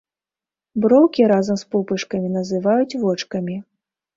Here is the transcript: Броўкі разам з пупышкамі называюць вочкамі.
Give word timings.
Броўкі 0.85 1.27
разам 1.31 1.59
з 1.63 1.67
пупышкамі 1.75 2.33
называюць 2.37 2.99
вочкамі. 3.03 3.61